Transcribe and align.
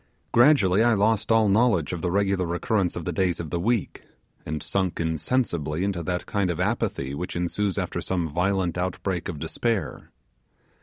Gradually 0.31 0.81
I 0.81 0.95
lost 0.95 1.31
all 1.31 1.47
knowledge 1.47 1.93
of 1.93 2.01
the 2.01 2.09
regular 2.09 2.47
recurrence 2.47 2.95
of 2.95 3.05
the 3.05 3.11
days 3.13 3.39
of 3.39 3.51
the 3.51 3.59
week, 3.59 4.01
and 4.47 4.63
sunk 4.63 4.99
insensibly 4.99 5.83
into 5.83 6.01
that 6.01 6.25
kind 6.25 6.49
of 6.49 6.59
apathy 6.59 7.13
which 7.13 7.35
ensues 7.35 7.77
after 7.77 8.01
some 8.01 8.27
violent 8.27 8.79
outburst 8.79 9.29
of 9.29 9.37
despair. 9.37 10.09